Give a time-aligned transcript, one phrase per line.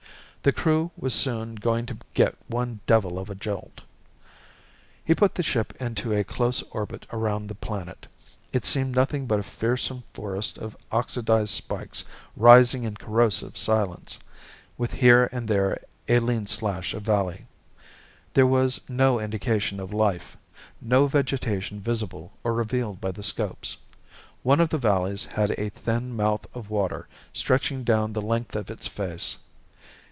[0.43, 3.81] The Crew was soon going to get one devil of a jolt!
[5.05, 8.07] He put the ship into a close orbit around the planet.
[8.51, 14.17] It seemed nothing but a fearsome forest of oxydized spikes rising in corrosive silence,
[14.79, 17.45] with here and there a lean slash of valley.
[18.33, 20.37] There was no indication of life,
[20.81, 23.77] no vegetation visible or revealed by the scopes.
[24.41, 28.71] One of the valleys had a thin mouth of water stretching down the length of
[28.71, 29.37] its face.